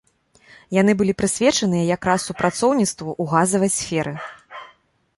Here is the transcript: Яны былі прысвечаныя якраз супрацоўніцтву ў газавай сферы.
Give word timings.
Яны 0.81 0.95
былі 1.01 1.13
прысвечаныя 1.19 1.83
якраз 1.97 2.19
супрацоўніцтву 2.31 3.11
ў 3.21 3.33
газавай 3.37 3.71
сферы. 3.79 4.19